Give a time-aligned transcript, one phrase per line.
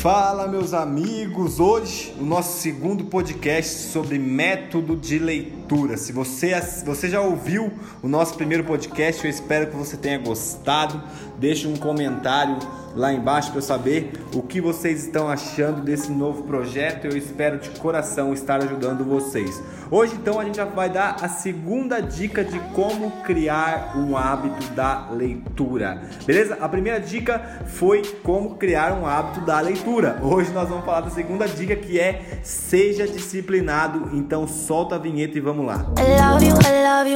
[0.00, 1.58] Fala, meus amigos!
[1.58, 5.96] Hoje, o nosso segundo podcast sobre método de leitura.
[5.96, 6.54] Se você,
[6.86, 11.02] você já ouviu o nosso primeiro podcast, eu espero que você tenha gostado.
[11.36, 12.58] Deixe um comentário
[12.98, 17.04] lá embaixo para saber o que vocês estão achando desse novo projeto.
[17.04, 19.62] Eu espero de coração estar ajudando vocês.
[19.88, 24.72] Hoje, então, a gente já vai dar a segunda dica de como criar um hábito
[24.74, 26.02] da leitura.
[26.26, 26.58] Beleza?
[26.60, 30.18] A primeira dica foi como criar um hábito da leitura.
[30.20, 34.10] Hoje nós vamos falar da segunda dica que é seja disciplinado.
[34.12, 35.86] Então, solta a vinheta e vamos lá.
[35.98, 37.07] I love you, I love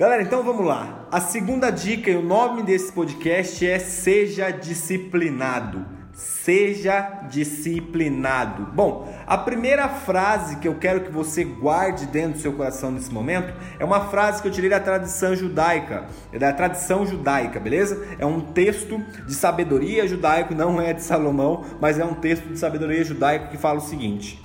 [0.00, 1.06] Galera, então vamos lá.
[1.12, 5.84] A segunda dica e o nome desse podcast é Seja Disciplinado.
[6.14, 8.64] Seja disciplinado.
[8.72, 13.12] Bom, a primeira frase que eu quero que você guarde dentro do seu coração nesse
[13.12, 18.02] momento é uma frase que eu tirei da tradição judaica, da tradição judaica, beleza?
[18.18, 22.58] É um texto de sabedoria judaico, não é de Salomão, mas é um texto de
[22.58, 24.42] sabedoria judaica que fala o seguinte: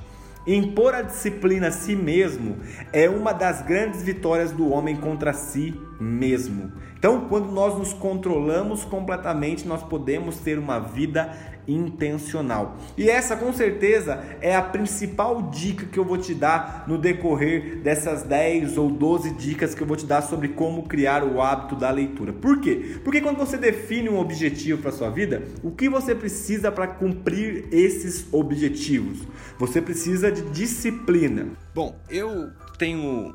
[0.47, 2.57] Impor a disciplina a si mesmo
[2.93, 6.71] é uma das grandes vitórias do homem contra si mesmo.
[6.97, 12.77] Então, quando nós nos controlamos completamente, nós podemos ter uma vida intencional.
[12.97, 17.77] E essa, com certeza, é a principal dica que eu vou te dar no decorrer
[17.81, 21.75] dessas 10 ou 12 dicas que eu vou te dar sobre como criar o hábito
[21.75, 22.33] da leitura.
[22.33, 22.97] Por quê?
[23.03, 27.67] Porque quando você define um objetivo para sua vida, o que você precisa para cumprir
[27.71, 29.19] esses objetivos?
[29.57, 31.47] Você precisa de disciplina.
[31.73, 33.33] Bom, eu tenho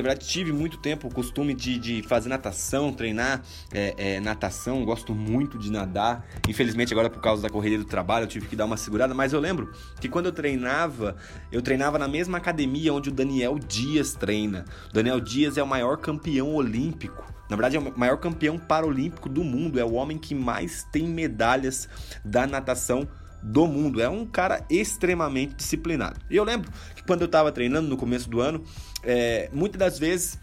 [0.00, 4.84] na verdade, tive muito tempo o costume de, de fazer natação, treinar é, é, natação,
[4.84, 6.26] gosto muito de nadar.
[6.48, 9.32] Infelizmente, agora por causa da correria do trabalho, eu tive que dar uma segurada, mas
[9.32, 11.16] eu lembro que quando eu treinava,
[11.50, 14.64] eu treinava na mesma academia onde o Daniel Dias treina.
[14.90, 17.32] O Daniel Dias é o maior campeão olímpico.
[17.50, 21.06] Na verdade, é o maior campeão paralímpico do mundo, é o homem que mais tem
[21.06, 21.86] medalhas
[22.24, 23.06] da natação
[23.42, 24.00] do mundo.
[24.00, 26.20] É um cara extremamente disciplinado.
[26.30, 28.62] E eu lembro que quando eu estava treinando no começo do ano,
[29.02, 30.38] é, muitas das vezes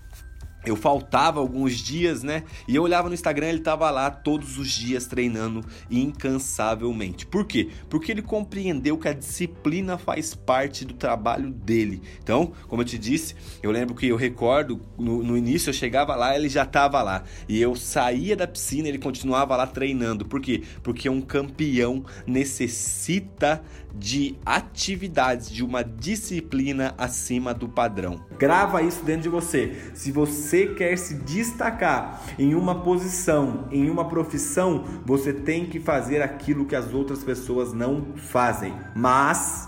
[0.65, 2.43] eu faltava alguns dias, né?
[2.67, 7.25] E eu olhava no Instagram, ele tava lá todos os dias treinando incansavelmente.
[7.25, 7.69] Por quê?
[7.89, 12.01] Porque ele compreendeu que a disciplina faz parte do trabalho dele.
[12.21, 16.15] Então, como eu te disse, eu lembro que eu recordo no, no início eu chegava
[16.15, 17.23] lá, ele já tava lá.
[17.47, 20.25] E eu saía da piscina, ele continuava lá treinando.
[20.25, 20.63] Por quê?
[20.83, 28.23] Porque um campeão necessita de atividades, de uma disciplina acima do padrão.
[28.37, 29.91] Grava isso dentro de você.
[29.93, 36.21] Se você quer se destacar em uma posição, em uma profissão, você tem que fazer
[36.21, 38.73] aquilo que as outras pessoas não fazem.
[38.95, 39.67] Mas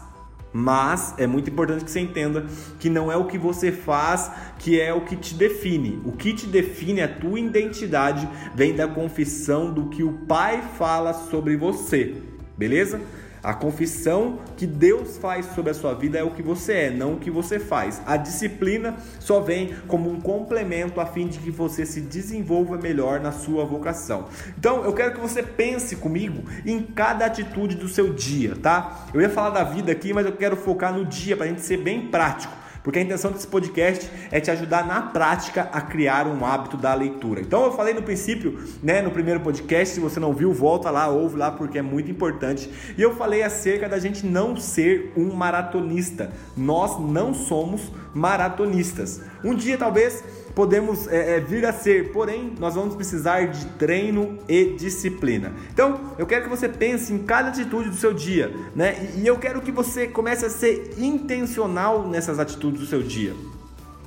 [0.53, 2.45] mas é muito importante que você entenda
[2.77, 6.01] que não é o que você faz que é o que te define.
[6.03, 11.13] O que te define, a tua identidade, vem da confissão do que o Pai fala
[11.13, 12.15] sobre você.
[12.57, 13.01] Beleza?
[13.43, 17.13] A confissão que Deus faz sobre a sua vida é o que você é, não
[17.13, 17.99] o que você faz.
[18.05, 23.19] A disciplina só vem como um complemento a fim de que você se desenvolva melhor
[23.19, 24.27] na sua vocação.
[24.57, 29.07] Então, eu quero que você pense comigo em cada atitude do seu dia, tá?
[29.11, 31.61] Eu ia falar da vida aqui, mas eu quero focar no dia para a gente
[31.61, 36.27] ser bem prático porque a intenção desse podcast é te ajudar na prática a criar
[36.27, 37.41] um hábito da leitura.
[37.41, 41.07] Então eu falei no princípio, né, no primeiro podcast, se você não viu, volta lá,
[41.07, 42.69] ouve lá porque é muito importante.
[42.97, 46.31] E eu falei acerca da gente não ser um maratonista.
[46.55, 49.21] Nós não somos maratonistas.
[49.43, 50.23] Um dia talvez
[50.55, 55.53] podemos é, é, vir a ser, porém nós vamos precisar de treino e disciplina.
[55.73, 59.11] Então eu quero que você pense em cada atitude do seu dia, né?
[59.15, 63.33] E, e eu quero que você comece a ser intencional nessas atitudes do seu dia.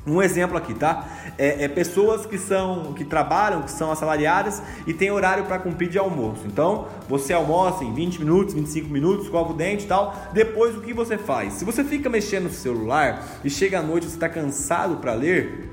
[0.07, 1.09] Um exemplo aqui, tá?
[1.39, 5.89] É, é, pessoas que são que trabalham, que são assalariadas e tem horário para cumprir
[5.89, 6.43] de almoço.
[6.47, 10.15] Então, você almoça em 20 minutos, 25 minutos, escova o dente e tal.
[10.35, 11.55] Depois, o que você faz?
[11.55, 15.71] Se você fica mexendo no celular e chega à noite você está cansado para ler,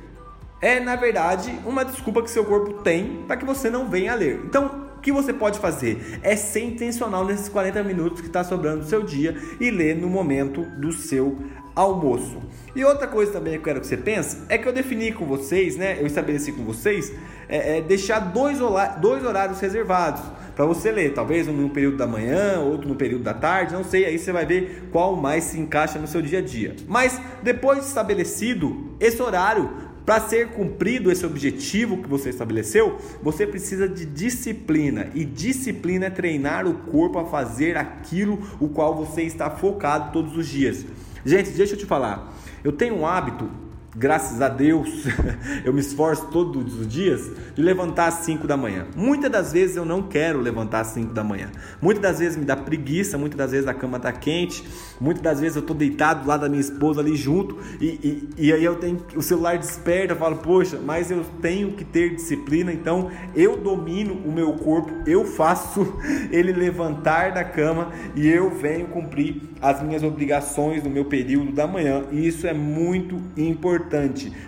[0.62, 4.42] é na verdade uma desculpa que seu corpo tem para que você não venha ler.
[4.46, 8.82] Então, o que você pode fazer é ser intencional nesses 40 minutos que está sobrando
[8.82, 11.40] do seu dia e ler no momento do seu
[11.76, 12.38] almoço.
[12.76, 15.26] E outra coisa também que eu quero que você pense é que eu defini com
[15.26, 15.98] vocês, né?
[16.00, 17.12] Eu estabeleci com vocês
[17.50, 18.60] é, é deixar dois,
[19.02, 20.22] dois horários reservados
[20.56, 21.14] para você ler.
[21.14, 24.06] Talvez um no período da manhã, outro no período da tarde, não sei.
[24.06, 26.76] Aí você vai ver qual mais se encaixa no seu dia a dia.
[26.88, 33.46] Mas depois de estabelecido esse horário, para ser cumprido esse objetivo que você estabeleceu, você
[33.46, 35.10] precisa de disciplina.
[35.14, 40.36] E disciplina é treinar o corpo a fazer aquilo o qual você está focado todos
[40.36, 40.86] os dias.
[41.24, 42.34] Gente, deixa eu te falar.
[42.64, 43.50] Eu tenho um hábito
[43.96, 45.06] graças a Deus,
[45.66, 48.88] eu me esforço todos os dias de levantar às 5 da manhã.
[48.96, 51.50] Muitas das vezes eu não quero levantar às 5 da manhã.
[51.82, 54.64] Muitas das vezes me dá preguiça, muitas das vezes a cama está quente,
[55.00, 58.54] muitas das vezes eu estou deitado lá da minha esposa ali junto e, e, e,
[58.54, 62.72] aí eu tenho o celular desperta, eu falo, poxa, mas eu tenho que ter disciplina,
[62.72, 65.96] então eu domino o meu corpo, eu faço
[66.32, 71.68] ele levantar da cama e eu venho cumprir as minhas obrigações no meu período da
[71.68, 72.04] manhã.
[72.12, 73.81] E isso é muito importante,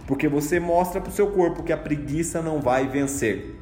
[0.07, 3.59] porque você mostra para o seu corpo que a preguiça não vai vencer.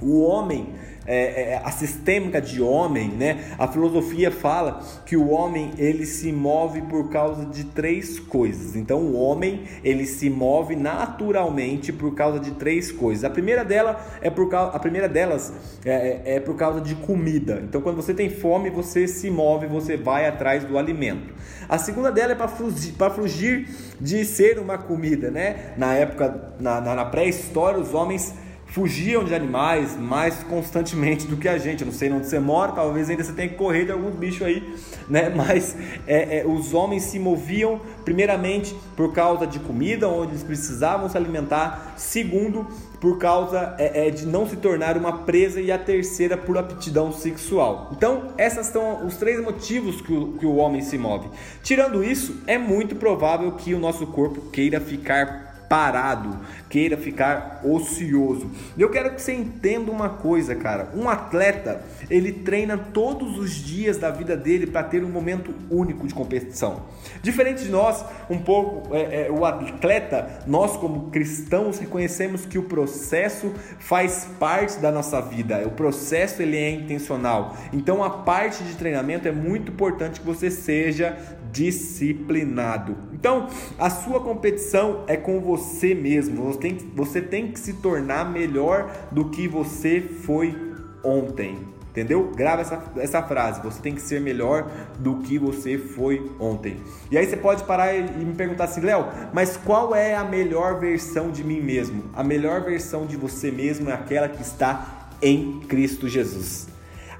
[0.00, 0.74] O homem
[1.06, 3.52] é, é, a sistêmica de homem, né?
[3.58, 8.76] A filosofia fala que o homem ele se move por causa de três coisas.
[8.76, 13.24] Então o homem ele se move naturalmente por causa de três coisas.
[13.24, 15.52] A primeira dela é por causa, a primeira delas
[15.84, 17.62] é, é, é por causa de comida.
[17.64, 21.34] Então quando você tem fome você se move, você vai atrás do alimento.
[21.68, 23.68] A segunda dela é para fugir, fugir
[24.00, 25.72] de ser uma comida, né?
[25.76, 28.34] Na época na, na, na pré-história os homens
[28.72, 31.82] fugiam de animais mais constantemente do que a gente.
[31.82, 34.42] Eu não sei onde você mora, talvez ainda você tenha que correr de alguns bichos
[34.42, 34.76] aí,
[35.08, 35.28] né?
[35.36, 35.76] Mas
[36.06, 41.16] é, é, os homens se moviam primeiramente por causa de comida, onde eles precisavam se
[41.16, 41.94] alimentar.
[41.98, 42.66] Segundo,
[42.98, 47.12] por causa é, é, de não se tornar uma presa e a terceira por aptidão
[47.12, 47.90] sexual.
[47.94, 51.28] Então, esses são os três motivos que o, que o homem se move.
[51.62, 56.38] Tirando isso, é muito provável que o nosso corpo queira ficar parado,
[56.68, 58.50] queira ficar ocioso.
[58.76, 60.90] Eu quero que você entenda uma coisa, cara.
[60.94, 66.06] Um atleta, ele treina todos os dias da vida dele para ter um momento único
[66.06, 66.82] de competição.
[67.22, 72.64] Diferente de nós, um pouco, é, é, o atleta, nós como cristãos reconhecemos que o
[72.64, 75.66] processo faz parte da nossa vida.
[75.66, 77.56] O processo ele é intencional.
[77.72, 81.16] Então a parte de treinamento é muito importante que você seja
[81.52, 82.96] disciplinado.
[83.12, 83.46] Então,
[83.78, 86.44] a sua competição é com você mesmo.
[86.46, 90.56] Você tem, você tem que se tornar melhor do que você foi
[91.04, 91.70] ontem.
[91.90, 92.32] Entendeu?
[92.34, 93.60] Grava essa, essa frase.
[93.62, 94.66] Você tem que ser melhor
[94.98, 96.78] do que você foi ontem.
[97.10, 100.24] E aí você pode parar e, e me perguntar assim, Léo, mas qual é a
[100.24, 102.04] melhor versão de mim mesmo?
[102.14, 106.66] A melhor versão de você mesmo é aquela que está em Cristo Jesus.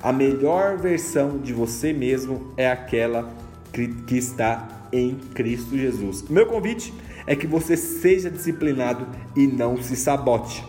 [0.03, 3.31] A melhor versão de você mesmo é aquela
[3.73, 6.23] que está em Cristo Jesus.
[6.29, 6.93] Meu convite
[7.27, 10.65] é que você seja disciplinado e não se sabote.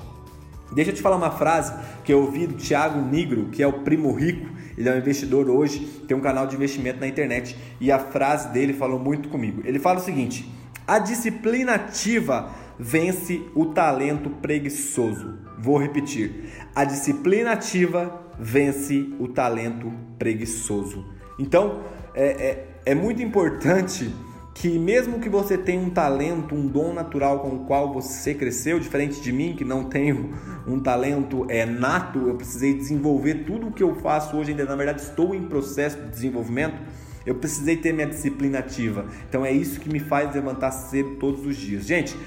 [0.73, 1.73] Deixa eu te falar uma frase
[2.03, 4.49] que eu ouvi do Thiago Nigro, que é o primo rico.
[4.75, 8.49] Ele é um investidor hoje, tem um canal de investimento na internet e a frase
[8.49, 9.61] dele falou muito comigo.
[9.65, 10.49] Ele fala o seguinte:
[10.87, 15.37] a disciplina ativa vence o talento preguiçoso.
[15.59, 21.05] Vou repetir: a disciplina ativa vence o talento preguiçoso.
[21.37, 21.83] Então,
[22.15, 24.13] é, é, é muito importante
[24.53, 28.79] que mesmo que você tenha um talento, um dom natural com o qual você cresceu,
[28.79, 30.33] diferente de mim que não tenho
[30.67, 34.75] um talento é nato, eu precisei desenvolver tudo o que eu faço hoje ainda, na
[34.75, 36.79] verdade estou em processo de desenvolvimento.
[37.25, 39.05] Eu precisei ter minha disciplina ativa.
[39.29, 41.85] Então é isso que me faz levantar cedo todos os dias.
[41.85, 42.17] Gente,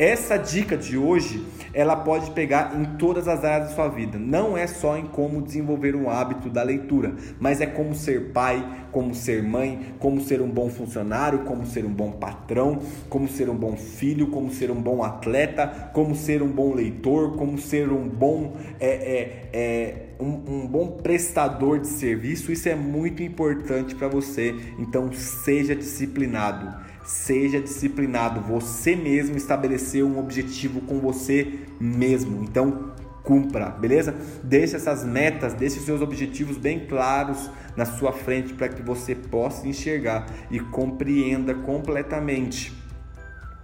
[0.00, 1.44] essa dica de hoje,
[1.74, 4.18] ela pode pegar em todas as áreas da sua vida.
[4.18, 8.86] Não é só em como desenvolver um hábito da leitura, mas é como ser pai,
[8.90, 12.80] como ser mãe, como ser um bom funcionário, como ser um bom patrão,
[13.10, 17.36] como ser um bom filho, como ser um bom atleta, como ser um bom leitor,
[17.36, 22.74] como ser um bom é, é, é um, um, bom prestador de serviço, isso é
[22.74, 24.54] muito importante para você.
[24.78, 26.74] Então, seja disciplinado.
[27.04, 28.40] Seja disciplinado.
[28.42, 32.44] Você mesmo estabeleceu um objetivo com você mesmo.
[32.44, 34.14] Então, cumpra, beleza?
[34.42, 39.66] Deixe essas metas, deixe seus objetivos bem claros na sua frente para que você possa
[39.66, 42.79] enxergar e compreenda completamente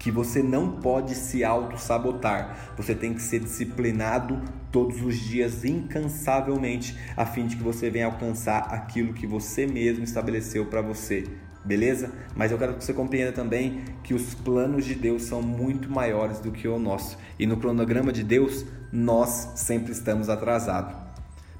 [0.06, 2.74] que você não pode se auto-sabotar.
[2.76, 8.06] Você tem que ser disciplinado todos os dias, incansavelmente, a fim de que você venha
[8.06, 11.24] alcançar aquilo que você mesmo estabeleceu para você
[11.64, 12.12] beleza?
[12.36, 16.38] Mas eu quero que você compreenda também que os planos de Deus são muito maiores
[16.38, 17.18] do que o nosso.
[17.36, 21.05] E no cronograma de Deus, nós sempre estamos atrasados.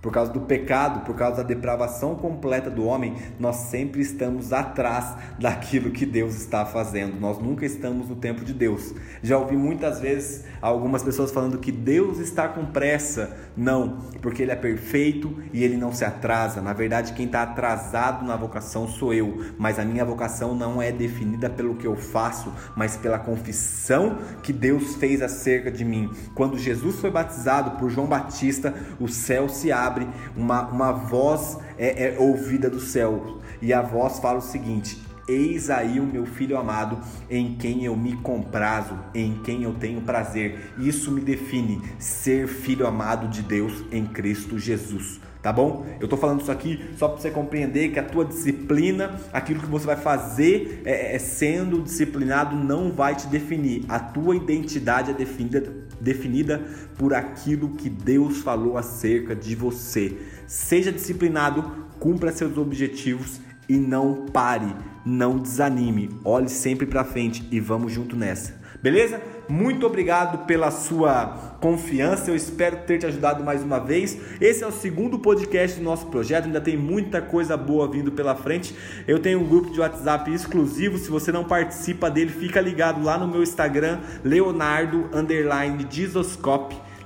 [0.07, 5.17] Por causa do pecado, por causa da depravação completa do homem, nós sempre estamos atrás
[5.37, 7.19] daquilo que Deus está fazendo.
[7.19, 8.95] Nós nunca estamos no tempo de Deus.
[9.21, 13.37] Já ouvi muitas vezes algumas pessoas falando que Deus está com pressa.
[13.57, 16.63] Não, porque Ele é perfeito e Ele não se atrasa.
[16.63, 19.45] Na verdade, quem está atrasado na vocação sou eu.
[19.59, 24.53] Mas a minha vocação não é definida pelo que eu faço, mas pela confissão que
[24.53, 26.13] Deus fez acerca de mim.
[26.33, 31.59] Quando Jesus foi batizado por João Batista, o céu se abre abre, uma, uma voz
[31.79, 33.39] é, é ouvida do céu.
[33.63, 36.99] E a voz fala o seguinte: Eis aí o meu filho amado,
[37.31, 40.73] em quem eu me comprazo, em quem eu tenho prazer.
[40.79, 45.87] Isso me define ser filho amado de Deus em Cristo Jesus tá bom?
[46.01, 49.69] Eu tô falando isso aqui só para você compreender que a tua disciplina, aquilo que
[49.69, 53.85] você vai fazer é, é, sendo disciplinado, não vai te definir.
[53.89, 56.61] A tua identidade é definida, definida
[56.99, 60.17] por aquilo que Deus falou acerca de você.
[60.49, 61.63] Seja disciplinado,
[62.01, 64.75] cumpra seus objetivos e não pare,
[65.05, 66.11] não desanime.
[66.25, 68.66] Olhe sempre para frente e vamos junto nessa.
[68.87, 69.21] Beleza?
[69.49, 72.31] Muito obrigado pela sua confiança.
[72.31, 74.17] Eu espero ter te ajudado mais uma vez.
[74.41, 76.45] Esse é o segundo podcast do nosso projeto.
[76.45, 78.77] Ainda tem muita coisa boa vindo pela frente.
[79.05, 80.99] Eu tenho um grupo de WhatsApp exclusivo.
[80.99, 85.83] Se você não participa dele, fica ligado lá no meu Instagram, Leonardo underline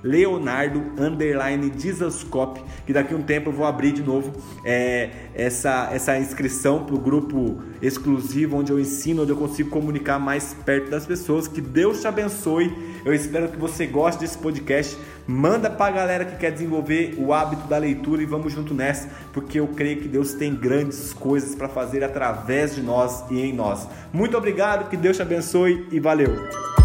[0.02, 4.32] Leonardo underline Dizascope, que daqui a um tempo eu vou abrir de novo
[4.64, 10.18] é, essa, essa inscrição para o grupo exclusivo, onde eu ensino, onde eu consigo comunicar
[10.18, 11.46] mais perto das pessoas.
[11.46, 12.72] Que Deus te abençoe.
[13.04, 14.96] Eu espero que você goste desse podcast.
[15.26, 19.08] Manda para a galera que quer desenvolver o hábito da leitura e vamos junto nessa,
[19.32, 23.52] porque eu creio que Deus tem grandes coisas para fazer através de nós e em
[23.52, 23.86] nós.
[24.12, 26.79] Muito obrigado, que Deus te abençoe e valeu!